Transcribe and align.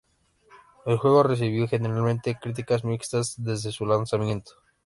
El 0.87 0.97
juego 0.97 1.21
recibió 1.21 1.67
generalmente 1.67 2.35
críticas 2.41 2.83
mixtas 2.83 3.35
desde 3.37 3.71
su 3.71 3.85
lanzamiento. 3.85 4.53